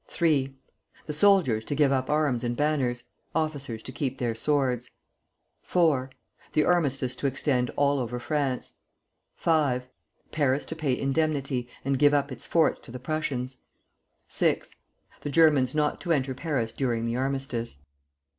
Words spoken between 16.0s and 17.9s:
to enter Paris during the armistice.